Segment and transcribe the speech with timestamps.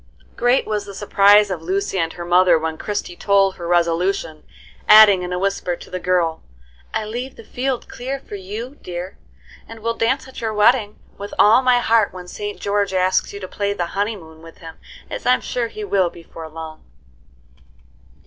[0.35, 4.41] Great was the surprise of Lucy and her mother when Christie told her resolution,
[4.89, 6.41] adding, in a whisper, to the girl,
[6.91, 9.19] "I leave the field clear for you, dear,
[9.67, 12.59] and will dance at your wedding with all my heart when St.
[12.59, 14.77] George asks you to play the 'Honeymoon' with him,
[15.07, 16.83] as I'm sure he will before long."